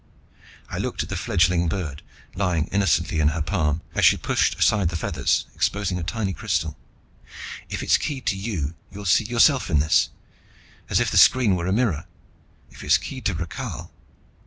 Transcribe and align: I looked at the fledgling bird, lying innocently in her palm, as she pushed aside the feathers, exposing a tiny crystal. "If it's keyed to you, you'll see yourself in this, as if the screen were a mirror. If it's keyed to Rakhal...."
I 0.67 0.79
looked 0.79 1.03
at 1.03 1.09
the 1.09 1.15
fledgling 1.15 1.67
bird, 1.67 2.01
lying 2.33 2.65
innocently 2.71 3.19
in 3.19 3.27
her 3.27 3.41
palm, 3.43 3.83
as 3.93 4.03
she 4.03 4.17
pushed 4.17 4.57
aside 4.57 4.89
the 4.89 4.95
feathers, 4.95 5.45
exposing 5.53 5.99
a 5.99 6.03
tiny 6.03 6.33
crystal. 6.33 6.75
"If 7.69 7.83
it's 7.83 7.99
keyed 7.99 8.25
to 8.25 8.35
you, 8.35 8.73
you'll 8.91 9.05
see 9.05 9.25
yourself 9.25 9.69
in 9.69 9.77
this, 9.77 10.09
as 10.89 10.99
if 10.99 11.11
the 11.11 11.17
screen 11.19 11.55
were 11.55 11.67
a 11.67 11.71
mirror. 11.71 12.07
If 12.71 12.83
it's 12.83 12.97
keyed 12.97 13.25
to 13.25 13.35
Rakhal...." 13.35 13.91